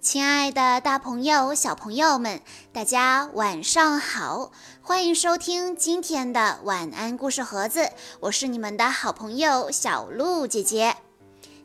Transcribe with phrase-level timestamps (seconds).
[0.00, 2.40] 亲爱的，大朋友、小朋友们，
[2.72, 4.52] 大家晚上好！
[4.80, 10.96] 欢迎收听今天的晚安故事盒子，我是你们的好朋友小鹿姐姐。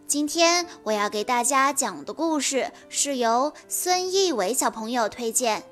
[0.08, 5.64] 今天我要给大家讲的故事是由孙艺伟小朋友推荐，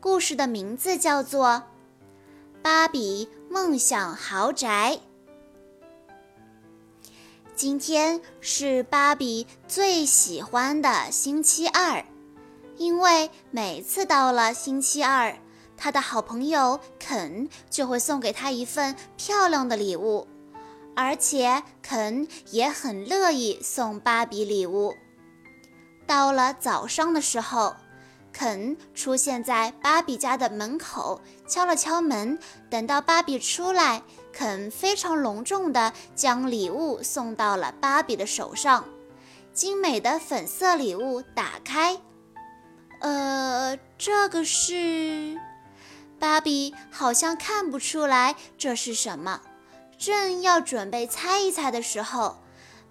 [0.00, 1.48] 故事的名字叫做
[2.62, 5.00] 《芭比梦想豪宅》。
[7.56, 12.04] 今天是芭比最喜欢的星期二，
[12.76, 15.38] 因为每次到了星期二，
[15.74, 20.28] 她的好朋友肯就会送给她一份漂亮的礼物，
[20.94, 24.94] 而且肯也很乐意送芭比礼物。
[26.06, 27.74] 到了早上的时候，
[28.38, 34.02] 肯出现在芭比家的门口，敲了敲门，等到芭比出来。
[34.30, 38.84] 肯非常隆重地将礼物送到了芭比的手上，
[39.54, 41.98] 精美的粉色礼物打开，
[43.00, 45.40] 呃，这个是……
[46.18, 49.40] 芭比好像看不出来这是什么，
[49.96, 52.36] 正要准备猜一猜的时候，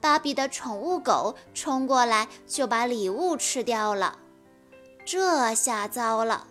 [0.01, 4.17] 芭比的宠物狗冲过来就把礼物吃掉了，
[5.05, 6.47] 这下糟了！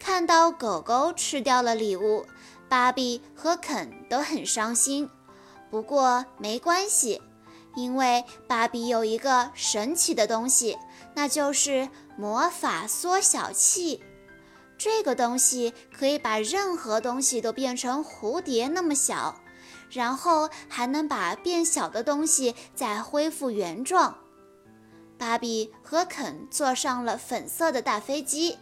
[0.00, 2.26] 看到狗狗吃掉了礼物。
[2.68, 5.10] 芭比和肯都很伤心，
[5.72, 7.20] 不过没关系，
[7.74, 10.78] 因为芭比有一个神奇的东西，
[11.16, 14.04] 那就是魔法缩小器。
[14.78, 19.40] 这个东西可以把任何东西都变成蝴蝶那么小，
[19.90, 24.16] 然后还能把变小的东西再恢复原状。
[25.20, 28.56] 芭比和肯坐上了粉色的大飞机。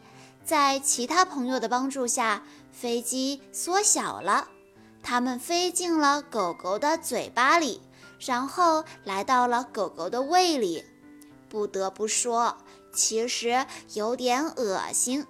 [0.45, 2.42] 在其他朋友的帮助下，
[2.73, 4.48] 飞机缩小了，
[5.01, 7.81] 它们飞进了狗狗的嘴巴里，
[8.19, 10.84] 然后来到了狗狗的胃里。
[11.48, 12.56] 不得不说，
[12.92, 13.64] 其实
[13.95, 15.25] 有点恶心，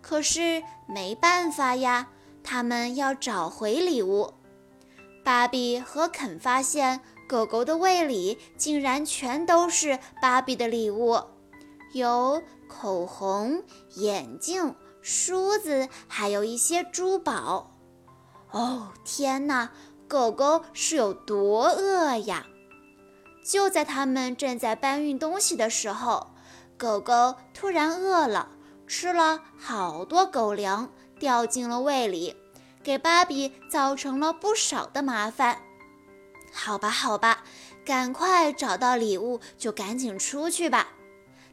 [0.00, 2.08] 可是没办法呀，
[2.42, 4.32] 他们要找回礼物。
[5.22, 7.00] 芭比和肯发现，
[7.32, 11.18] 狗狗的胃里竟然全都是芭比的礼物。
[11.94, 13.62] 有口红、
[13.94, 17.70] 眼镜、梳子，还有一些珠宝。
[18.50, 19.70] 哦，天哪！
[20.06, 22.44] 狗狗是有多饿呀？
[23.42, 26.34] 就在他们正在搬运东西的时候，
[26.76, 28.50] 狗狗突然饿了，
[28.86, 32.36] 吃了好多狗粮，掉进了胃里，
[32.82, 35.62] 给芭比造成了不少的麻烦。
[36.52, 37.42] 好吧，好吧，
[37.84, 40.88] 赶快找到礼物，就赶紧出去吧。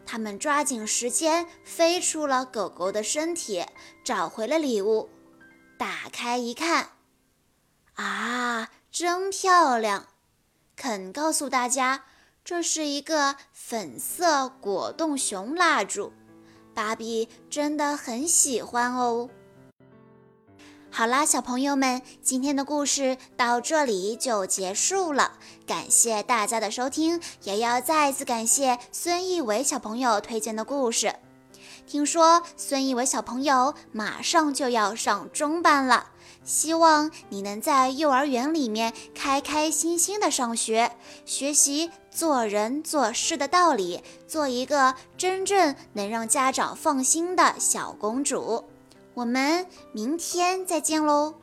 [0.05, 3.65] 他们抓紧时间飞出了狗狗的身体，
[4.03, 5.09] 找回了礼物。
[5.77, 6.89] 打开一看，
[7.93, 10.07] 啊，真漂亮！
[10.75, 12.05] 肯告诉大家，
[12.43, 16.11] 这是一个粉色果冻熊蜡烛，
[16.73, 19.29] 芭比真的很喜欢哦。
[20.91, 25.33] 好啦，小朋友们，今天的故事到这里就结束了。
[25.65, 31.15] 感谢大家的收听，也要再次感谢孙艺伟小朋友推荐的故事。
[31.87, 36.07] 听说孙艺伟小朋友马上就要上中班了，
[36.43, 40.91] 希望你能在幼儿园里面开开心心的上学，
[41.25, 48.65] 学习做人做事的道理，做一个真正能让家长放心的小公主。
[49.19, 51.35] 我们明天再见喽。